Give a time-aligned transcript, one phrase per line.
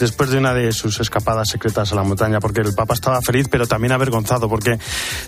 [0.00, 3.46] después de una de sus escapadas secretas a la montaña, porque el Papa estaba feliz,
[3.50, 4.78] pero también avergonzado, porque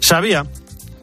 [0.01, 0.45] sabía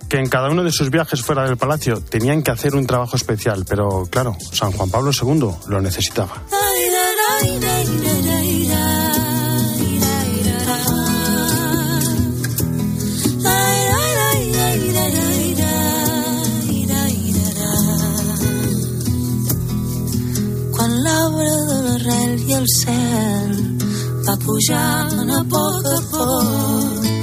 [0.10, 3.16] que en cada uno de sus viajes fuera del palacio tenían que hacer un trabajo
[3.16, 6.43] especial, pero claro, San Juan Pablo II lo necesitaba.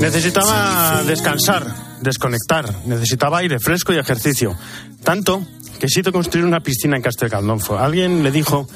[0.01, 1.67] Necesitaba descansar,
[2.01, 4.57] desconectar, necesitaba aire fresco y ejercicio.
[5.05, 5.43] Tanto
[5.79, 7.79] que se construir una piscina en Castel Gandolfo.
[7.79, 8.67] Alguien le dijo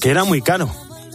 [0.00, 0.70] que era muy caro.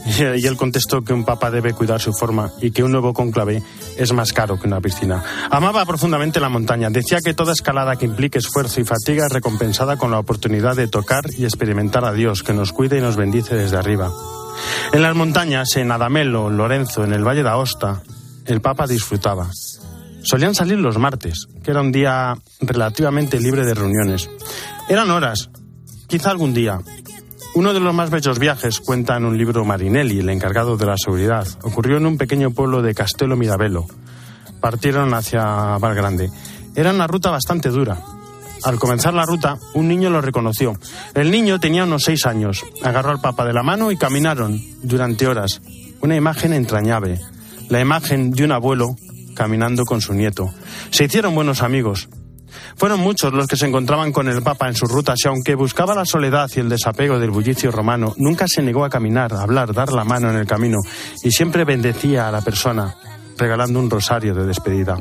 [0.05, 3.61] Y él contestó que un papa debe cuidar su forma y que un nuevo conclave
[3.97, 5.23] es más caro que una piscina.
[5.49, 6.89] Amaba profundamente la montaña.
[6.89, 10.87] Decía que toda escalada que implique esfuerzo y fatiga es recompensada con la oportunidad de
[10.87, 14.11] tocar y experimentar a Dios, que nos cuida y nos bendice desde arriba.
[14.93, 18.01] En las montañas, en Adamelo, Lorenzo, en el Valle de Aosta,
[18.45, 19.49] el Papa disfrutaba.
[20.23, 24.29] Solían salir los martes, que era un día relativamente libre de reuniones.
[24.87, 25.49] Eran horas,
[26.07, 26.79] quizá algún día.
[27.53, 30.95] Uno de los más bellos viajes, cuenta en un libro Marinelli, el encargado de la
[30.97, 33.85] seguridad, ocurrió en un pequeño pueblo de Castelo Mirabello.
[34.61, 36.29] Partieron hacia Valgrande.
[36.75, 37.97] Era una ruta bastante dura.
[38.63, 40.79] Al comenzar la ruta, un niño lo reconoció.
[41.13, 42.63] El niño tenía unos seis años.
[42.83, 45.61] Agarró al papa de la mano y caminaron durante horas.
[45.99, 47.19] Una imagen entrañable.
[47.67, 48.95] La imagen de un abuelo
[49.35, 50.53] caminando con su nieto.
[50.91, 52.07] Se hicieron buenos amigos.
[52.75, 55.95] Fueron muchos los que se encontraban con el Papa en sus rutas y aunque buscaba
[55.95, 59.73] la soledad y el desapego del bullicio romano, nunca se negó a caminar, a hablar,
[59.73, 60.77] dar la mano en el camino
[61.23, 62.95] y siempre bendecía a la persona,
[63.37, 64.97] regalando un rosario de despedida.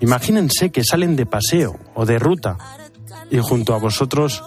[0.00, 2.56] Imagínense que salen de paseo o de ruta
[3.30, 4.42] y junto a vosotros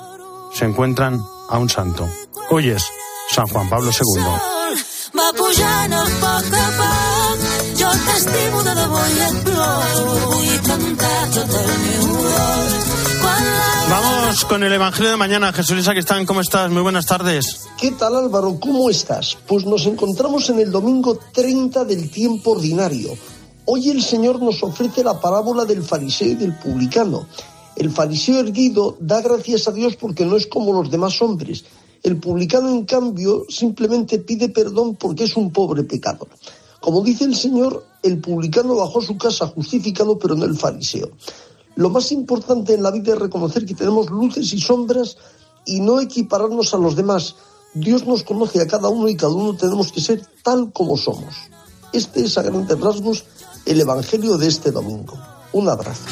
[0.53, 2.07] se encuentran a un santo.
[2.49, 2.83] Hoy es
[3.29, 4.21] San Juan Pablo II.
[13.89, 15.51] Vamos con el Evangelio de mañana.
[15.53, 16.69] Jesús están ¿cómo estás?
[16.69, 17.67] Muy buenas tardes.
[17.79, 18.59] ¿Qué tal Álvaro?
[18.59, 19.37] ¿Cómo estás?
[19.47, 23.17] Pues nos encontramos en el domingo 30 del tiempo ordinario
[23.71, 27.27] Hoy el Señor nos ofrece la parábola del fariseo y del publicano.
[27.75, 31.65] El fariseo erguido da gracias a Dios porque no es como los demás hombres.
[32.01, 36.29] El publicano, en cambio, simplemente pide perdón porque es un pobre pecador.
[36.89, 41.11] Como dice el Señor, el publicano bajó a su casa justificado, pero no el fariseo.
[41.75, 45.15] Lo más importante en la vida es reconocer que tenemos luces y sombras
[45.67, 47.35] y no equipararnos a los demás.
[47.75, 51.35] Dios nos conoce a cada uno y cada uno tenemos que ser tal como somos.
[51.93, 53.23] Este es a grandes rasgos
[53.67, 55.13] el Evangelio de este domingo.
[55.53, 56.05] Un abrazo.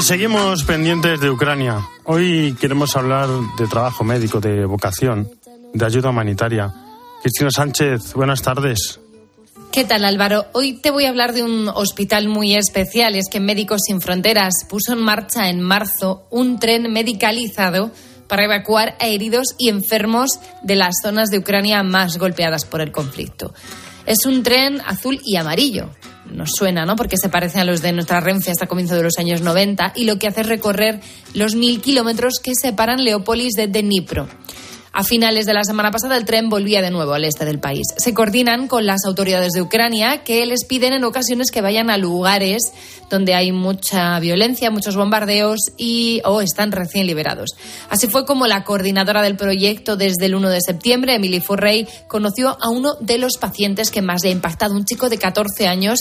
[0.00, 1.86] Y seguimos pendientes de Ucrania.
[2.04, 3.28] Hoy queremos hablar
[3.58, 5.30] de trabajo médico, de vocación,
[5.74, 6.72] de ayuda humanitaria.
[7.20, 8.98] Cristina Sánchez, buenas tardes.
[9.70, 10.46] ¿Qué tal Álvaro?
[10.54, 13.14] Hoy te voy a hablar de un hospital muy especial.
[13.14, 17.90] Es que Médicos Sin Fronteras puso en marcha en marzo un tren medicalizado
[18.26, 22.90] para evacuar a heridos y enfermos de las zonas de Ucrania más golpeadas por el
[22.90, 23.52] conflicto.
[24.06, 25.90] Es un tren azul y amarillo.
[26.32, 26.96] Nos suena, ¿no?
[26.96, 30.04] Porque se parecen a los de nuestra Renfe hasta comienzo de los años 90 y
[30.04, 31.00] lo que hace es recorrer
[31.34, 34.28] los mil kilómetros que separan Leópolis de Dnipro.
[34.92, 37.86] A finales de la semana pasada el tren volvía de nuevo al este del país.
[37.96, 41.96] Se coordinan con las autoridades de Ucrania que les piden en ocasiones que vayan a
[41.96, 42.72] lugares
[43.08, 47.50] donde hay mucha violencia, muchos bombardeos y o están recién liberados.
[47.88, 52.56] Así fue como la coordinadora del proyecto desde el 1 de septiembre, Emily Furrey, conoció
[52.60, 56.00] a uno de los pacientes que más le ha impactado, un chico de 14 años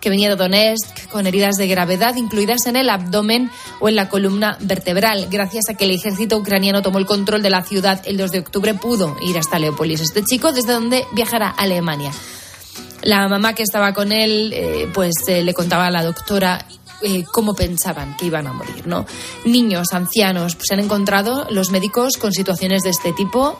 [0.00, 3.50] que venía de Donetsk con heridas de gravedad incluidas en el abdomen
[3.80, 5.28] o en la columna vertebral.
[5.30, 8.38] Gracias a que el ejército ucraniano tomó el control de la ciudad el 2 de
[8.40, 12.12] octubre, pudo ir hasta Leópolis este chico, desde donde viajará a Alemania.
[13.02, 16.64] La mamá que estaba con él, eh, pues eh, le contaba a la doctora
[17.00, 19.06] eh, cómo pensaban que iban a morir, ¿no?
[19.44, 23.58] Niños, ancianos, pues se han encontrado los médicos con situaciones de este tipo,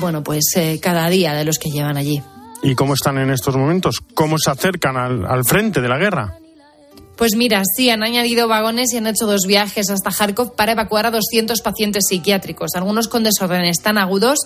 [0.00, 2.20] bueno, pues cada día de los que llevan allí.
[2.62, 3.96] ¿Y cómo están en estos momentos?
[4.14, 6.38] ¿Cómo se acercan al, frente de la guerra?
[7.16, 11.06] Pues mira, sí, han añadido vagones y han hecho dos viajes hasta Kharkov para evacuar
[11.06, 14.38] a 200 pacientes psiquiátricos, algunos con desórdenes tan agudos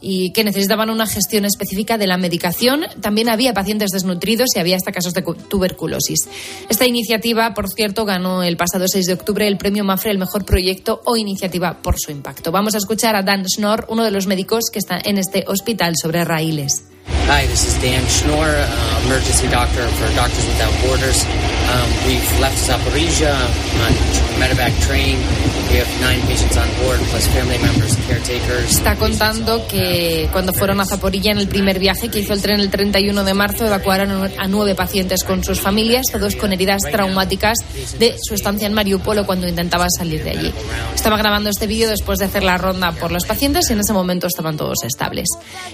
[0.00, 2.82] y que necesitaban una gestión específica de la medicación.
[3.00, 6.28] También había pacientes desnutridos y había hasta casos de tuberculosis.
[6.68, 10.44] Esta iniciativa, por cierto, ganó el pasado 6 de octubre el premio Mafre el mejor
[10.44, 12.52] proyecto o iniciativa por su impacto.
[12.52, 15.94] Vamos a escuchar a Dan Schnorr, uno de los médicos que está en este hospital
[16.00, 16.84] sobre raíles.
[17.26, 21.26] Hi, this is Dan Schnorr, uh, emergency doctor for Doctors Without Borders.
[21.26, 23.34] Um, we've left Zaporizhia
[23.82, 23.92] on
[24.38, 25.18] medevac train.
[25.66, 28.70] We have nine patients on board, plus family members, caretakers.
[28.70, 32.60] Está contando que cuando fueron a Zaporilla en el primer viaje que hizo el tren
[32.60, 37.58] el 31 de marzo, evacuaron a nueve pacientes con sus familias, todos con heridas traumáticas
[37.98, 40.54] de su estancia en Mariupol o cuando intentaba salir de allí.
[40.94, 43.92] Estaba grabando este vídeo después de hacer la ronda por los pacientes y en ese
[43.92, 45.26] momento estaban todos estables.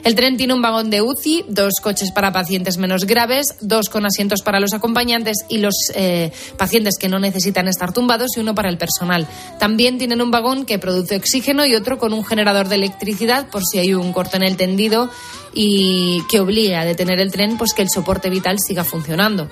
[0.03, 4.07] El tren tiene un vagón de UCI dos coches para pacientes menos graves, dos con
[4.07, 8.55] asientos para los acompañantes y los eh, pacientes que no necesitan estar tumbados y uno
[8.55, 9.27] para el personal.
[9.59, 13.65] También tienen un vagón que produce oxígeno y otro con un generador de electricidad por
[13.65, 15.11] si hay un corte en el tendido
[15.55, 19.49] y que obliga a detener el tren, pues que el soporte vital siga funcionando.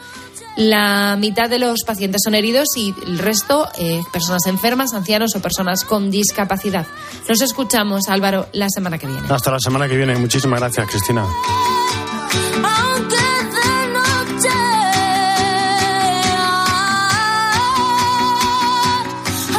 [0.57, 5.41] La mitad de los pacientes son heridos y el resto, eh, personas enfermas, ancianos o
[5.41, 6.87] personas con discapacidad.
[7.29, 9.23] Nos escuchamos, Álvaro, la semana que viene.
[9.31, 10.17] Hasta la semana que viene.
[10.17, 11.25] Muchísimas gracias, Cristina.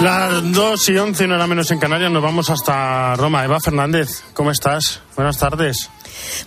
[0.01, 3.45] Las 2 y 11, no era menos en Canarias, nos vamos hasta Roma.
[3.45, 4.99] Eva Fernández, ¿cómo estás?
[5.15, 5.89] Buenas tardes.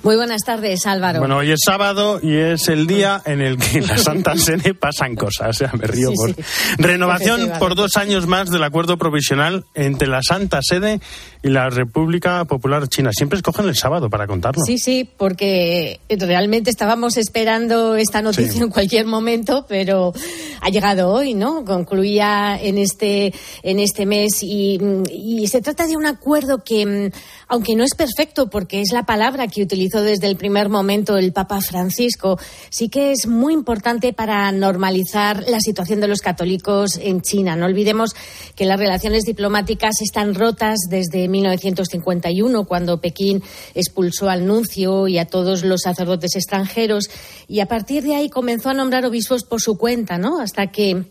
[0.03, 1.19] Muy buenas tardes, Álvaro.
[1.19, 4.75] Bueno, hoy es sábado y es el día en el que en la Santa Sede
[4.75, 5.49] pasan cosas.
[5.49, 6.35] O sea, me río por.
[6.79, 11.01] Renovación por dos años más del acuerdo provisional entre la Santa Sede
[11.43, 13.11] y la República Popular China.
[13.13, 14.63] Siempre escogen el sábado para contarlo.
[14.67, 20.13] Sí, sí, porque realmente estábamos esperando esta noticia en cualquier momento, pero
[20.61, 21.65] ha llegado hoy, ¿no?
[21.65, 23.33] Concluía en este,
[23.63, 24.79] en este mes y,
[25.11, 27.11] y se trata de un acuerdo que,
[27.49, 31.33] aunque no es perfecto, porque es la palabra que utilizó desde el primer momento el
[31.33, 32.39] Papa Francisco,
[32.71, 37.57] sí que es muy importante para normalizar la situación de los católicos en China.
[37.57, 38.15] No olvidemos
[38.55, 43.43] que las relaciones diplomáticas están rotas desde 1951, cuando Pekín
[43.75, 47.11] expulsó al nuncio y a todos los sacerdotes extranjeros,
[47.49, 50.39] y a partir de ahí comenzó a nombrar obispos por su cuenta, ¿no?
[50.39, 51.07] Hasta que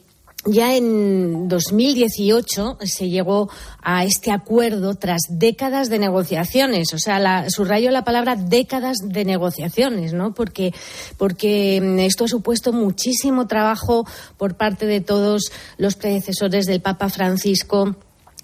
[0.46, 3.50] ya en 2018 se llegó
[3.82, 6.94] a este acuerdo tras décadas de negociaciones.
[6.94, 10.34] O sea, la, subrayo la palabra décadas de negociaciones, ¿no?
[10.34, 10.74] Porque,
[11.18, 14.06] porque mm, esto ha supuesto muchísimo trabajo
[14.38, 17.96] por parte de todos los predecesores del Papa Francisco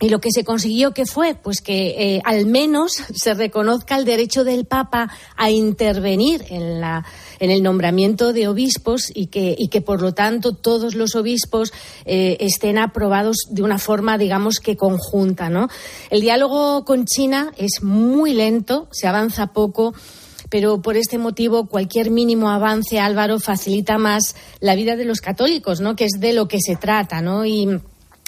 [0.01, 4.05] y lo que se consiguió que fue, pues que eh, al menos se reconozca el
[4.05, 10.01] derecho del Papa a intervenir en el nombramiento de obispos y que y que por
[10.01, 11.73] lo tanto todos los obispos
[12.05, 15.67] eh, estén aprobados de una forma, digamos que conjunta, ¿no?
[16.09, 19.93] El diálogo con China es muy lento, se avanza poco
[20.49, 25.79] pero por este motivo cualquier mínimo avance, Álvaro, facilita más la vida de los católicos,
[25.79, 25.95] ¿no?
[25.95, 27.45] Que es de lo que se trata, ¿no?
[27.45, 27.79] Y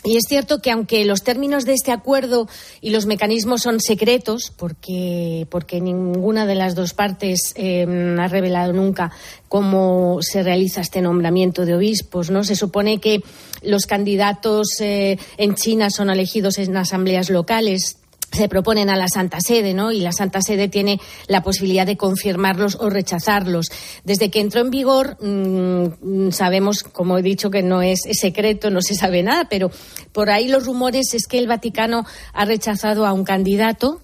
[0.04, 2.48] y es cierto que aunque los términos de este acuerdo
[2.82, 7.86] y los mecanismos son secretos, porque, porque ninguna de las dos partes eh,
[8.20, 9.12] ha revelado nunca
[9.48, 12.44] cómo se realiza este nombramiento de obispos, ¿no?
[12.44, 13.22] Se supone que
[13.62, 18.01] los candidatos eh, en China son elegidos en asambleas locales
[18.32, 19.92] se proponen a la Santa Sede, ¿no?
[19.92, 23.68] Y la Santa Sede tiene la posibilidad de confirmarlos o rechazarlos.
[24.04, 28.82] Desde que entró en vigor, mm, sabemos, como he dicho, que no es, secreto, no
[28.82, 29.72] se sabe nada, pero
[30.12, 34.02] por ahí los rumores es que el Vaticano ha rechazado a un candidato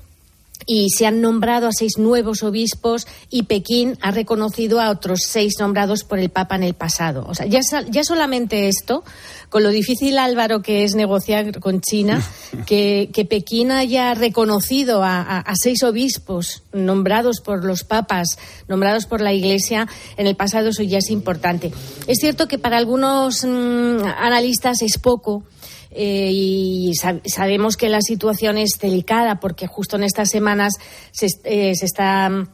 [0.65, 5.53] y se han nombrado a seis nuevos obispos y Pekín ha reconocido a otros seis
[5.59, 7.25] nombrados por el Papa en el pasado.
[7.27, 9.03] O sea, ya, ya solamente esto,
[9.49, 12.21] con lo difícil, Álvaro, que es negociar con China,
[12.65, 19.87] que, Pekín haya reconocido a, seis obispos nombrados por los papas, nombrados por la Iglesia
[20.17, 21.71] en el pasado, eso ya es importante.
[22.07, 25.43] Es cierto que para algunos mm, analistas es poco
[25.91, 26.93] eh, y
[27.25, 30.73] sabemos que la situación es delicada porque justo en estas semanas
[31.11, 32.47] se, eh, se está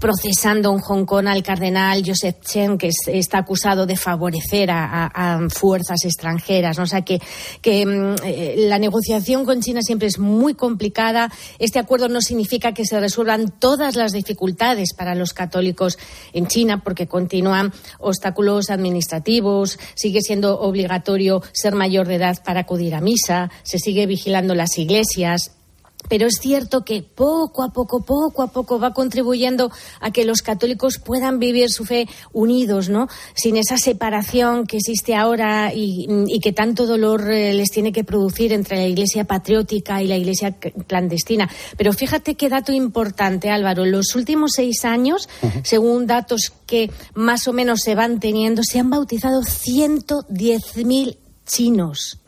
[0.00, 6.04] procesando en Hong Kong al cardenal Joseph Chen, que está acusado de favorecer a, fuerzas
[6.04, 6.78] extranjeras.
[6.78, 7.18] O sea que,
[7.64, 11.30] mm, eh, la negociación con China siempre es muy complicada.
[11.58, 15.98] Este acuerdo no significa que se resuelvan todas las dificultades para los católicos
[16.32, 22.94] en China, porque continúan obstáculos administrativos, sigue siendo obligatorio ser mayor de edad para acudir
[22.94, 25.52] a misa, se sigue vigilando las iglesias,
[26.08, 30.42] pero es cierto que poco a poco, poco a poco va contribuyendo a que los
[30.42, 33.08] católicos puedan vivir su fe unidos, ¿no?
[33.34, 36.06] Sin esa separación que existe ahora y,
[36.40, 40.52] que tanto dolor eh, les tiene que producir entre la Iglesia patriótica y la Iglesia
[40.52, 41.50] clandestina.
[41.76, 43.84] Pero fíjate qué dato importante, Álvaro.
[43.84, 45.28] En los últimos seis años,
[45.64, 51.16] según datos que más o menos se van teniendo, se han bautizado 110.000
[51.48, 52.20] chinos.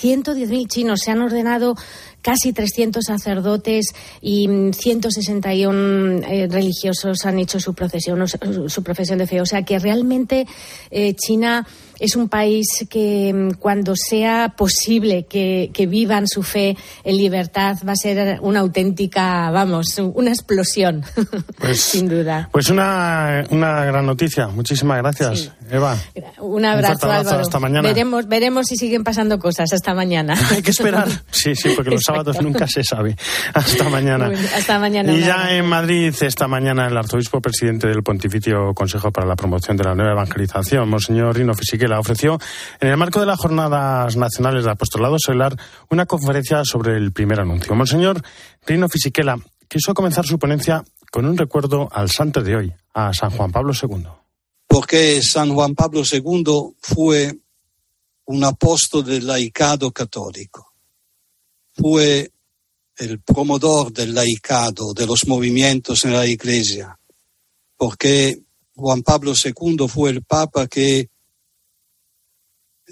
[0.00, 1.74] 110.000 chinos se han ordenado
[2.22, 3.86] casi 300 sacerdotes
[4.20, 8.24] y 161 eh, religiosos han hecho su procesión,
[8.68, 9.40] su profesión de fe.
[9.40, 10.46] O sea que realmente
[10.90, 11.66] eh, China
[12.00, 17.92] es un país que mm, cuando sea posible que, vivan su fe en libertad va
[17.92, 21.04] a ser una auténtica, vamos, una explosión,
[21.58, 22.48] pues, sin duda.
[22.52, 24.48] Pues una, una gran noticia.
[24.48, 25.96] Muchísimas gracias, Eva.
[26.38, 27.40] Un abrazo, Álvaro.
[27.40, 27.88] Hasta mañana.
[27.88, 29.72] Veremos, veremos si siguen pasando cosas.
[29.72, 30.34] Hasta mañana.
[30.50, 31.08] Hay que esperar.
[31.30, 33.16] Sí, sí, porque los sábados nunca se sabe.
[33.54, 34.30] Hasta mañana.
[34.54, 35.12] hasta mañana.
[35.12, 39.76] Y ya en Madrid, esta mañana, el arzobispo presidente del Pontificio Consejo para la Promoción
[39.76, 41.54] de la Nueva Evangelización, Monseñor Rino
[41.90, 42.38] Fisiquela, ofreció
[42.80, 45.56] en el marco de las Jornadas Nacionales de Apostolado Solar
[45.90, 47.74] una conferencia sobre el primer anuncio.
[47.74, 48.22] Monseñor
[48.66, 49.36] Rino Fisiquela
[49.68, 53.72] quiso comenzar su ponencia con un recuerdo al santo de hoy, a San Juan Pablo
[53.80, 54.06] II.
[54.66, 57.36] Porque San Juan Pablo II fue
[58.26, 60.72] un apóstol del laicado católico.
[61.72, 62.30] Fue
[62.96, 66.96] el promotor del laicado, de los movimientos en la Iglesia,
[67.76, 68.42] porque
[68.74, 71.09] Juan Pablo II fue el Papa que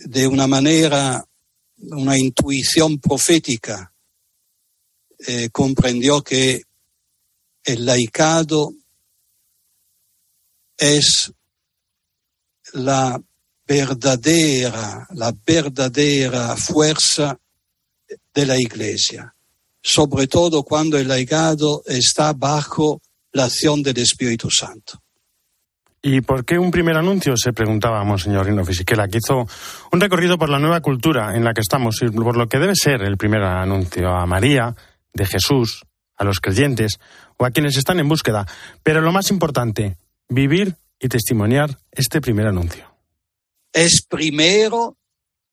[0.04, 1.24] de una manera,
[1.78, 3.92] una intuición profética,
[5.26, 6.62] eh, comprendió que
[7.64, 8.72] el laicado
[10.76, 11.32] es
[12.72, 13.20] la
[13.66, 17.38] verdadera, la verdadera fuerza
[18.32, 19.34] de la Iglesia,
[19.82, 23.02] sobre todo cuando el laicado está bajo
[23.32, 25.02] la acción del Espíritu Santo.
[26.00, 27.36] ¿Y por qué un primer anuncio?
[27.36, 29.46] Se preguntaba Monseñor Rino Fisichella, que hizo
[29.90, 32.74] un recorrido por la nueva cultura en la que estamos y por lo que debe
[32.76, 34.74] ser el primer anuncio a María,
[35.12, 35.84] de Jesús,
[36.16, 36.98] a los creyentes
[37.36, 38.46] o a quienes están en búsqueda.
[38.82, 39.96] Pero lo más importante,
[40.28, 42.94] vivir y testimoniar este primer anuncio.
[43.72, 44.96] Es primero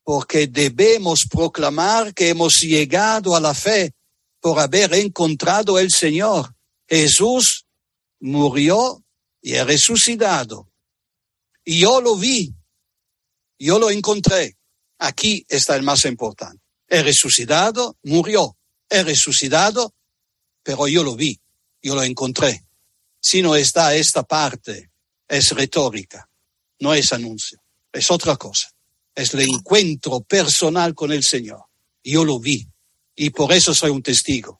[0.03, 3.93] porque debemos proclamar que hemos llegado a la fe
[4.39, 6.53] por haber encontrado el Señor.
[6.87, 7.65] Jesús
[8.19, 9.03] murió
[9.45, 10.71] y he resucitado.
[11.63, 12.51] Y yo lo vi,
[13.59, 14.57] yo lo encontré.
[14.97, 16.63] Aquí está el más importante.
[16.87, 18.57] He resucitado, murió,
[18.89, 19.93] he resucitado,
[20.63, 21.39] pero yo lo vi,
[21.79, 22.65] yo lo encontré.
[23.21, 24.89] Si no está esta parte,
[25.27, 26.27] es retórica,
[26.79, 27.61] no es anuncio,
[27.91, 28.71] es otra cosa.
[29.13, 31.65] Es el encuentro personal con el Señor.
[32.03, 32.67] Yo lo vi
[33.15, 34.59] y por eso soy un testigo.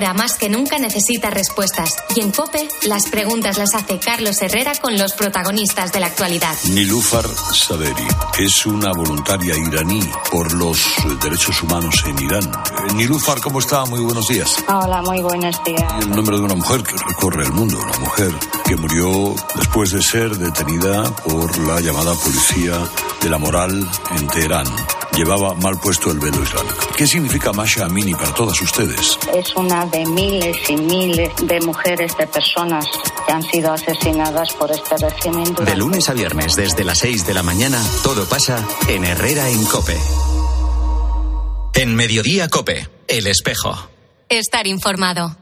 [0.00, 1.90] Ahora más que nunca necesita respuestas.
[2.16, 6.56] Y en COPE, las preguntas las hace Carlos Herrera con los protagonistas de la actualidad.
[6.70, 10.82] Nilufar Saderi es una voluntaria iraní por los
[11.22, 12.44] derechos humanos en Irán.
[12.44, 13.84] Eh, Nilufar, ¿cómo está?
[13.84, 14.56] Muy buenos días.
[14.68, 15.92] Hola, muy buenos días.
[16.00, 18.32] El nombre de una mujer que recorre el mundo, una mujer
[18.64, 22.72] que murió después de ser detenida por la llamada policía
[23.20, 24.64] de la moral en Teherán
[25.16, 26.86] llevaba mal puesto el velo islámico.
[26.96, 29.18] ¿Qué significa Masha Amini para todas ustedes?
[29.34, 32.86] Es una de miles y miles de mujeres, de personas
[33.26, 35.54] que han sido asesinadas por este régimen.
[35.54, 39.64] De lunes a viernes, desde las 6 de la mañana, todo pasa en Herrera en
[39.64, 39.96] Cope.
[41.74, 43.76] En Mediodía Cope, El Espejo.
[44.28, 45.36] Estar informado.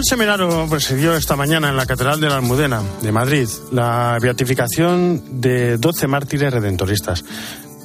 [0.00, 5.40] Cardenal Semeraro presidió esta mañana en la Catedral de la Almudena de Madrid la beatificación
[5.40, 7.24] de 12 mártires redentoristas,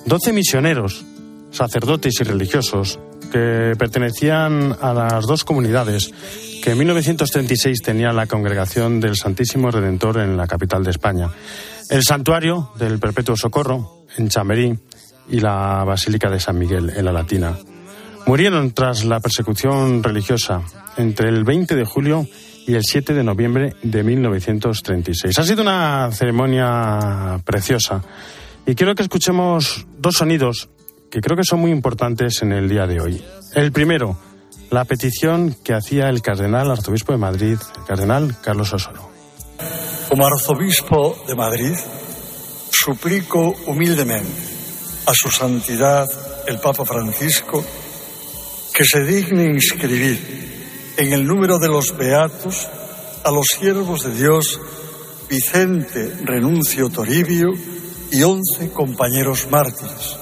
[0.06, 1.04] 12 misioneros,
[1.52, 3.00] sacerdotes y religiosos
[3.32, 6.14] que pertenecían a las dos comunidades
[6.64, 11.30] que en 1936 tenían la congregación del Santísimo Redentor en la capital de España,
[11.90, 14.78] el santuario del Perpetuo Socorro en Chamberí
[15.30, 17.58] y la Basílica de San Miguel en la Latina.
[18.28, 20.64] Murieron tras la persecución religiosa
[20.98, 22.28] entre el 20 de julio
[22.66, 25.38] y el 7 de noviembre de 1936.
[25.38, 28.04] Ha sido una ceremonia preciosa
[28.66, 30.70] y quiero que escuchemos dos sonidos
[31.12, 33.24] que creo que son muy importantes en el día de hoy.
[33.54, 34.18] El primero,
[34.72, 39.08] la petición que hacía el cardenal arzobispo de Madrid, el cardenal Carlos Osoro.
[40.10, 41.76] Como arzobispo de Madrid,
[42.72, 44.56] suplico humildemente
[45.06, 46.08] a su santidad
[46.48, 47.64] el Papa Francisco
[48.76, 50.20] que se digne inscribir
[50.98, 52.68] en el número de los beatos
[53.24, 54.60] a los siervos de Dios
[55.30, 57.54] Vicente Renuncio Toribio
[58.12, 60.18] y once compañeros mártires,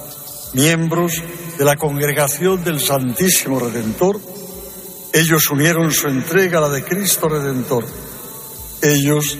[0.52, 1.20] miembros
[1.58, 4.20] de la congregación del Santísimo Redentor.
[5.12, 7.84] Ellos unieron su entrega a la de Cristo Redentor.
[8.82, 9.36] Ellos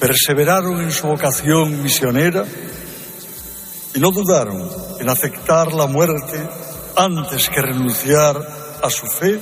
[0.00, 2.46] perseveraron en su vocación misionera
[3.94, 6.48] y no dudaron en aceptar la muerte
[6.96, 8.36] antes que renunciar
[8.82, 9.40] a su fe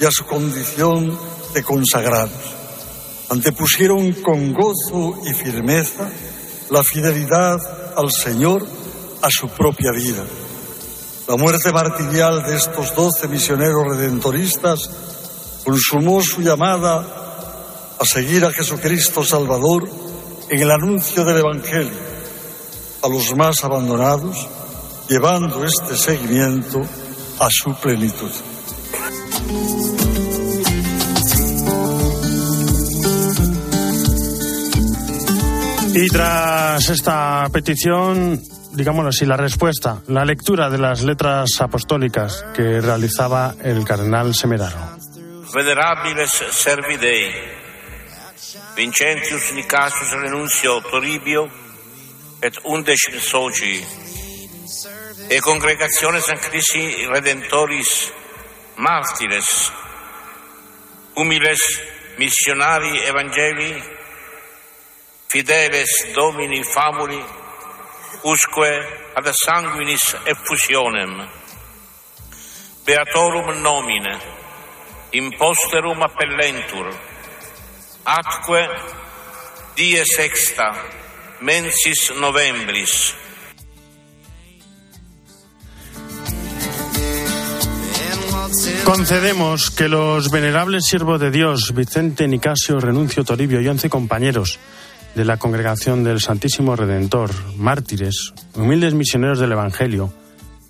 [0.00, 1.16] y a su condición
[1.52, 2.54] de consagrados.
[3.30, 6.08] Antepusieron con gozo y firmeza
[6.70, 7.58] la fidelidad
[7.96, 8.66] al Señor
[9.22, 10.24] a su propia vida.
[11.26, 14.90] La muerte martirial de estos doce misioneros redentoristas
[15.64, 19.88] consumó su llamada a seguir a Jesucristo Salvador
[20.50, 22.14] en el anuncio del Evangelio
[23.02, 24.46] a los más abandonados
[25.08, 26.80] llevando este seguimiento
[27.38, 28.30] a su plenitud.
[35.96, 38.42] Y tras esta petición,
[38.72, 44.96] digámoslo así, la respuesta, la lectura de las letras apostólicas que realizaba el cardenal Semeraro.
[45.54, 47.30] Venerabiles servi Dei,
[48.76, 51.48] Vincentius Nicasius Renuncio Toribio
[52.42, 53.78] et undecim soci
[55.28, 58.12] e congregaciones San Cristi Redentoris
[58.76, 59.72] mártires,
[61.14, 61.60] humiles
[62.18, 63.82] missionari evangeli,
[65.28, 67.22] fideles domini famuli,
[68.22, 68.70] usque
[69.14, 71.28] ad sanguinis effusionem,
[72.84, 74.18] beatorum nomine,
[75.12, 76.88] imposterum appellentur,
[78.04, 78.68] atque
[79.76, 80.74] die sexta,
[81.40, 83.14] mensis novembris,
[88.84, 94.58] Concedemos que los venerables siervos de Dios, Vicente Nicasio, Renuncio Toribio y once compañeros
[95.14, 100.12] de la Congregación del Santísimo Redentor, mártires, humildes misioneros del Evangelio,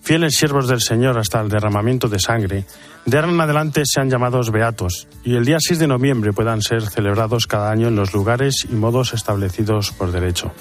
[0.03, 2.65] fieles siervos del Señor hasta el derramamiento de sangre,
[3.07, 6.87] de ahora en adelante sean llamados beatos y el día 6 de noviembre puedan ser
[6.87, 10.53] celebrados cada año en los lugares y modos establecidos por derecho.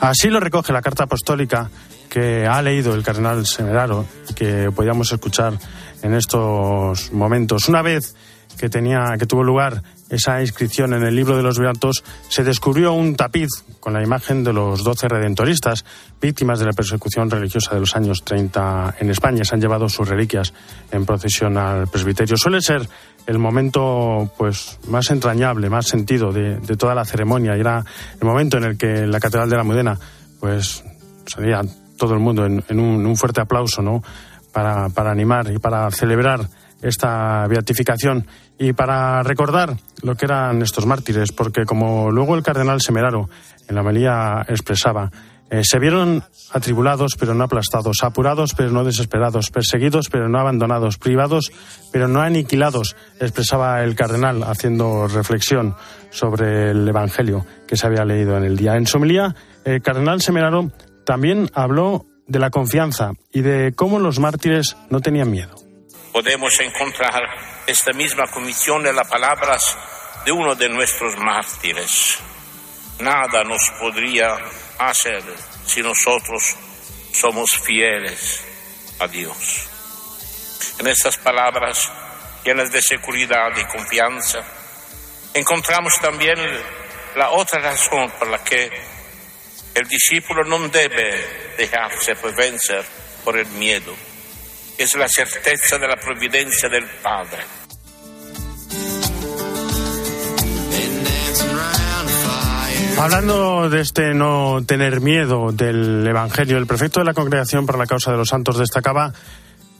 [0.00, 1.70] Así lo recoge la carta apostólica
[2.08, 5.54] que ha leído el cardenal Semeraro que podíamos escuchar
[6.02, 7.68] en estos momentos.
[7.68, 8.14] Una vez
[8.58, 12.92] que tenía que tuvo lugar esa inscripción en el libro de los Beatos, se descubrió
[12.92, 15.84] un tapiz con la imagen de los doce redentoristas,
[16.20, 19.44] víctimas de la persecución religiosa de los años 30 en España.
[19.44, 20.52] Se han llevado sus reliquias
[20.90, 22.36] en procesión al presbiterio.
[22.36, 22.86] Suele ser
[23.26, 27.56] el momento pues más entrañable, más sentido de, toda la ceremonia.
[27.56, 27.84] Y era
[28.20, 29.98] el momento en el que la Catedral de la Mudena
[30.40, 30.82] pues
[31.26, 31.62] salía
[31.96, 34.02] todo el mundo en, un, un, fuerte aplauso, ¿no?
[34.52, 36.48] Para, para animar y para celebrar
[36.82, 38.26] esta beatificación
[38.58, 43.28] y para recordar lo que eran estos mártires, porque como luego el cardenal Semeraro
[43.68, 45.10] en la melía expresaba,
[45.50, 50.96] eh, se vieron atribulados pero no aplastados, apurados pero no desesperados, perseguidos pero no abandonados,
[50.96, 51.50] privados
[51.92, 55.74] pero no aniquilados, expresaba el cardenal haciendo reflexión
[56.10, 58.76] sobre el Evangelio que se había leído en el día.
[58.76, 59.34] En su melía,
[59.64, 60.70] el cardenal Semeraro
[61.04, 65.60] también habló de la confianza y de cómo los mártires no tenían miedo
[66.12, 67.22] podemos encontrar
[67.66, 69.76] esta misma convicción en las palabras
[70.24, 72.18] de uno de nuestros mártires.
[72.98, 74.36] Nada nos podría
[74.78, 75.22] hacer
[75.64, 76.56] si nosotros
[77.12, 78.44] somos fieles
[78.98, 79.68] a Dios.
[80.78, 81.90] En estas palabras
[82.44, 84.40] llenas de seguridad y confianza,
[85.34, 86.38] encontramos también
[87.16, 88.70] la otra razón por la que
[89.74, 92.82] el discípulo non deve dejarse convencer
[93.24, 93.94] por el miedo,
[94.76, 97.60] es la certeza de la provvidenza del Padre.
[102.98, 107.86] Hablando de este no tener miedo del Evangelio, el prefecto de la Congregación para la
[107.86, 109.14] Causa de los Santos destacaba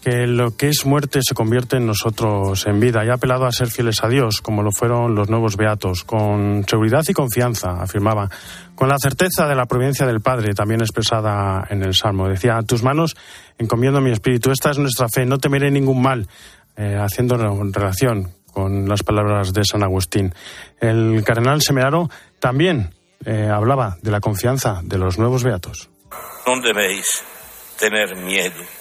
[0.00, 3.52] que lo que es muerte se convierte en nosotros en vida y ha apelado a
[3.52, 8.30] ser fieles a Dios, como lo fueron los nuevos beatos, con seguridad y confianza, afirmaba,
[8.74, 12.28] con la certeza de la providencia del Padre, también expresada en el Salmo.
[12.28, 13.16] Decía, tus manos
[13.58, 16.28] encomiendo mi espíritu, esta es nuestra fe, no temeré ningún mal,
[16.76, 20.34] eh, haciendo relación con las palabras de San Agustín.
[20.80, 22.08] El cardenal Semeraro
[22.38, 25.90] también eh, hablaba de la confianza de los nuevos beatos.
[26.46, 27.22] No debéis
[27.78, 28.79] tener miedo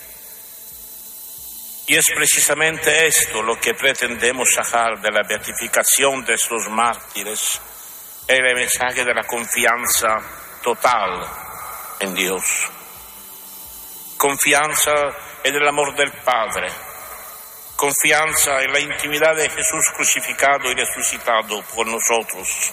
[1.90, 7.60] y es precisamente esto lo que pretendemos sacar de la beatificación de estos mártires,
[8.28, 10.16] el mensaje de la confianza
[10.62, 11.26] total
[12.00, 12.44] en Dios.
[14.18, 14.94] Confianza
[15.44, 16.68] en el amor del Padre,
[17.76, 22.72] confianza en la intimidad de Jesús crucificado y resucitado por nosotros.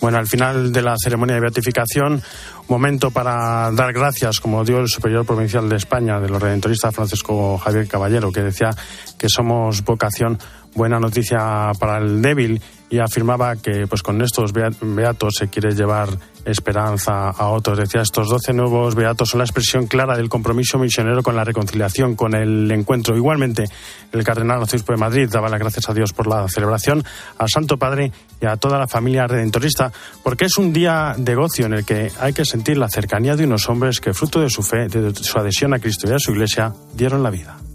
[0.00, 2.22] Bueno, al final de la ceremonia de beatificación,
[2.68, 7.58] momento para dar gracias, como dio el superior provincial de España, de los redentoristas Francisco
[7.58, 8.70] Javier Caballero, que decía
[9.18, 10.38] que somos vocación,
[10.74, 16.08] buena noticia para el débil y afirmaba que pues con estos beatos se quiere llevar
[16.44, 17.78] esperanza a otros.
[17.78, 22.16] Decía, estos doce nuevos beatos son la expresión clara del compromiso misionero con la reconciliación,
[22.16, 23.16] con el encuentro.
[23.16, 23.64] Igualmente,
[24.12, 27.04] el cardenal arzobispo de Madrid daba las gracias a Dios por la celebración,
[27.36, 31.66] al Santo Padre y a toda la familia redentorista, porque es un día de gocio
[31.66, 34.62] en el que hay que sentir la cercanía de unos hombres que, fruto de su
[34.62, 37.67] fe, de su adhesión a Cristo y a su Iglesia, dieron la vida.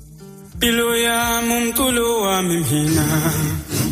[0.59, 3.05] Piloya mumkulowa mimhina.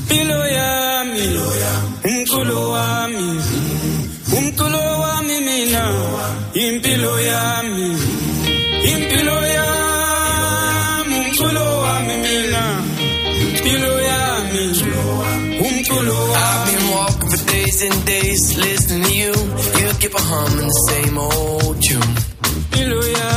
[0.08, 1.28] Piloya mi
[2.10, 3.28] umkulowa mi
[5.28, 5.84] mimina
[6.54, 7.64] Impiloya
[12.08, 12.66] mimina
[13.64, 14.20] Piloya
[14.54, 14.64] mi
[15.66, 19.34] umkulowa I've been walking for days and days listening to you.
[19.82, 22.16] You keep humming the same old tune.
[22.72, 23.31] Piloya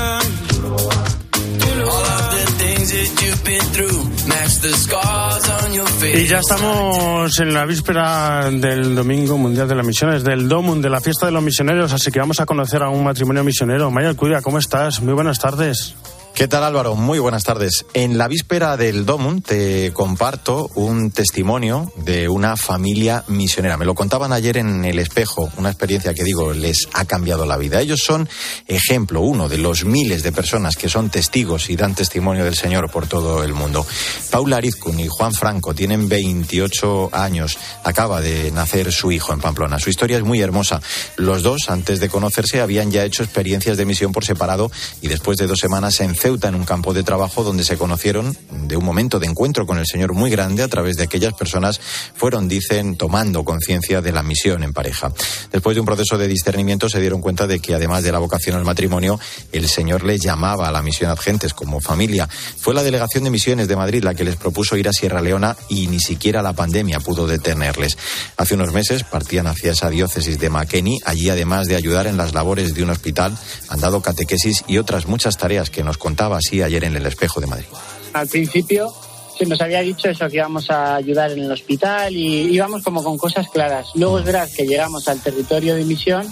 [6.14, 10.90] Y ya estamos en la víspera del Domingo Mundial de las Misiones, del DOMUN, de
[10.90, 13.90] la Fiesta de los Misioneros, así que vamos a conocer a un matrimonio misionero.
[13.90, 15.00] Maya Alcudia, ¿cómo estás?
[15.00, 15.94] Muy buenas tardes.
[16.34, 16.96] ¿Qué tal Álvaro?
[16.96, 17.86] Muy buenas tardes.
[17.94, 23.76] En la víspera del DOMUN te comparto un testimonio de una familia misionera.
[23.76, 27.56] Me lo contaban ayer en El Espejo, una experiencia que digo les ha cambiado la
[27.56, 27.80] vida.
[27.80, 28.28] Ellos son
[28.66, 32.90] ejemplo, uno de los miles de personas que son testigos y dan testimonio del Señor
[32.90, 33.86] por todo el mundo.
[34.32, 37.56] Paula Arizcun y Juan Franco tienen 28 años.
[37.84, 39.78] Acaba de nacer su hijo en Pamplona.
[39.78, 40.82] Su historia es muy hermosa.
[41.16, 45.38] Los dos, antes de conocerse, habían ya hecho experiencias de misión por separado y después
[45.38, 48.84] de dos semanas en Ceuta, en un campo de trabajo donde se conocieron de un
[48.86, 51.78] momento de encuentro con el Señor muy grande a través de aquellas personas
[52.14, 55.12] fueron, dicen, tomando conciencia de la misión en pareja.
[55.52, 58.56] Después de un proceso de discernimiento se dieron cuenta de que además de la vocación
[58.56, 59.20] al matrimonio,
[59.52, 62.26] el Señor les llamaba a la misión agentes como familia.
[62.26, 65.58] Fue la delegación de misiones de Madrid la que les propuso ir a Sierra Leona
[65.68, 67.98] y ni siquiera la pandemia pudo detenerles.
[68.38, 71.00] Hace unos meses partían hacia esa diócesis de Makeni.
[71.04, 73.36] Allí, además de ayudar en las labores de un hospital,
[73.68, 77.46] han dado catequesis y otras muchas tareas que nos así ayer en el espejo de
[77.46, 77.66] Madrid.
[78.12, 78.92] Al principio
[79.36, 83.02] se nos había dicho eso, que íbamos a ayudar en el hospital y íbamos como
[83.02, 83.88] con cosas claras.
[83.94, 86.26] Luego es verdad que llegamos al territorio de misión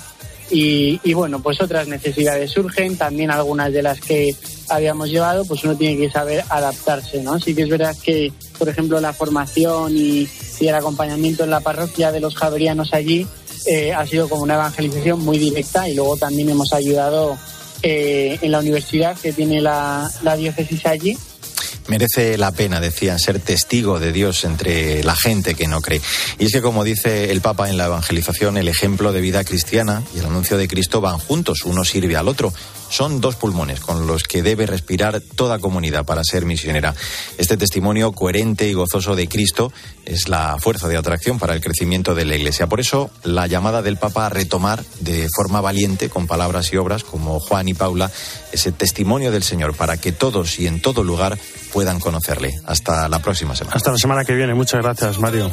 [0.51, 4.37] y, bueno, pues otras necesidades surgen, también algunas de las que
[4.69, 7.41] habíamos llevado, pues uno tiene que saber adaptarse, ¿no?
[7.41, 10.29] Sí que es verdad que, por ejemplo, la formación y,
[10.61, 13.27] y el acompañamiento en la parroquia de los javerianos allí
[13.67, 17.39] eh, ha sido como una evangelización muy directa y luego también hemos ayudado
[17.83, 21.17] eh, en la universidad que tiene la, la diócesis allí
[21.89, 26.01] merece la pena, decían, ser testigo de Dios entre la gente que no cree.
[26.39, 30.03] Y es que, como dice el Papa en la evangelización, el ejemplo de vida cristiana
[30.15, 32.53] y el anuncio de Cristo van juntos, uno sirve al otro
[32.93, 36.95] son dos pulmones con los que debe respirar toda comunidad para ser misionera.
[37.39, 39.73] Este testimonio coherente y gozoso de Cristo
[40.05, 42.67] es la fuerza de atracción para el crecimiento de la Iglesia.
[42.67, 47.03] Por eso, la llamada del Papa a retomar de forma valiente, con palabras y obras
[47.03, 48.11] como Juan y Paula,
[48.53, 51.39] ese testimonio del Señor para que todos y en todo lugar
[51.73, 52.51] puedan conocerle.
[52.67, 53.77] Hasta la próxima semana.
[53.77, 54.53] Hasta la semana que viene.
[54.55, 55.51] Muchas gracias, Mario.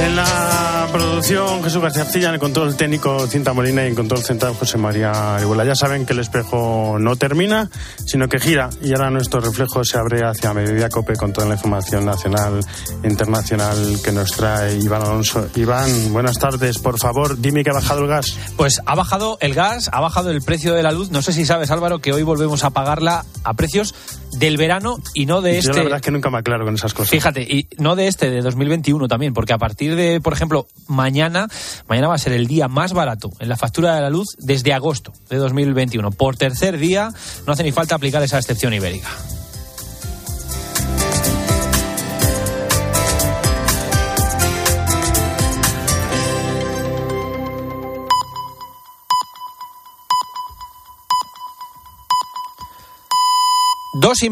[0.00, 4.22] En la producción, Jesús García Arcilla, en el control técnico Cinta Molina y en control
[4.22, 5.64] central José María Iguala.
[5.64, 7.70] Ya saben que el espejo no termina,
[8.04, 11.54] sino que gira y ahora nuestro reflejo se abre hacia Mediodía Cope con toda la
[11.54, 12.60] información nacional
[13.02, 15.48] e internacional que nos trae Iván Alonso.
[15.54, 16.78] Iván, buenas tardes.
[16.78, 18.36] Por favor, dime que ha bajado el gas.
[18.56, 21.10] Pues ha bajado el gas, ha bajado el precio de la luz.
[21.10, 23.94] No sé si sabes, Álvaro, que hoy volvemos a pagarla a precios
[24.38, 25.72] del verano y no de Yo este.
[25.72, 27.10] la verdad es que nunca me aclaro con esas cosas.
[27.10, 31.48] Fíjate, y no de este, de 2021 también, porque a partir de, por ejemplo, mañana,
[31.88, 34.72] mañana va a ser el día más barato en la factura de la luz desde
[34.72, 36.10] agosto de 2021.
[36.12, 37.12] Por tercer día,
[37.46, 39.08] no hace ni falta aplicar esa excepción ibérica.